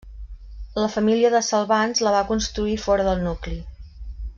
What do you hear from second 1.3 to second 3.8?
de Salvans la va construir fora del nucli.